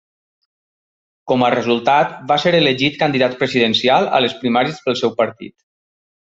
[1.31, 5.59] Com a resultat, va ser elegit candidat presidencial a les primàries pel seu partit.